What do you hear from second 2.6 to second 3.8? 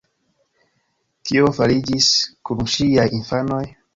ŝiaj infanoj?